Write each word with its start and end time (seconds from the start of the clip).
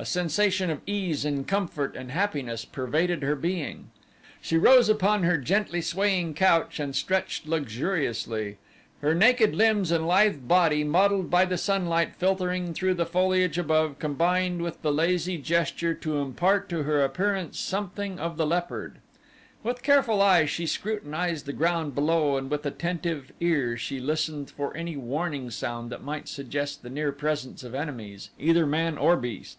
A 0.00 0.04
sensation 0.04 0.70
of 0.70 0.80
ease 0.86 1.24
and 1.24 1.44
comfort 1.44 1.96
and 1.96 2.12
happiness 2.12 2.64
pervaded 2.64 3.24
her 3.24 3.34
being. 3.34 3.90
She 4.40 4.56
rose 4.56 4.88
upon 4.88 5.24
her 5.24 5.36
gently 5.38 5.80
swaying 5.80 6.34
couch 6.34 6.78
and 6.78 6.94
stretched 6.94 7.48
luxuriously, 7.48 8.58
her 9.00 9.12
naked 9.12 9.56
limbs 9.56 9.90
and 9.90 10.06
lithe 10.06 10.46
body 10.46 10.84
mottled 10.84 11.30
by 11.30 11.46
the 11.46 11.58
sunlight 11.58 12.14
filtering 12.14 12.72
through 12.74 12.94
the 12.94 13.04
foliage 13.06 13.58
above 13.58 13.98
combined 13.98 14.62
with 14.62 14.82
the 14.82 14.92
lazy 14.92 15.36
gesture 15.36 15.94
to 15.94 16.18
impart 16.18 16.68
to 16.68 16.84
her 16.84 17.02
appearance 17.02 17.58
something 17.58 18.20
of 18.20 18.36
the 18.36 18.46
leopard. 18.46 18.98
With 19.64 19.82
careful 19.82 20.22
eye 20.22 20.44
she 20.46 20.66
scrutinized 20.66 21.44
the 21.44 21.52
ground 21.52 21.96
below 21.96 22.36
and 22.36 22.48
with 22.48 22.64
attentive 22.64 23.32
ear 23.40 23.76
she 23.76 23.98
listened 23.98 24.48
for 24.48 24.76
any 24.76 24.96
warning 24.96 25.50
sound 25.50 25.90
that 25.90 26.04
might 26.04 26.28
suggest 26.28 26.84
the 26.84 26.88
near 26.88 27.10
presence 27.10 27.64
of 27.64 27.74
enemies, 27.74 28.30
either 28.38 28.64
man 28.64 28.96
or 28.96 29.16
beast. 29.16 29.58